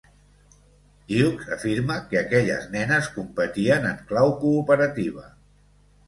Hughes 1.15 1.49
afirma 1.55 1.97
que 2.13 2.17
aquelles 2.21 2.65
nenes 2.75 3.09
competien 3.17 3.85
"en 3.91 3.99
clau 4.13 4.33
cooperativa". 4.45 5.27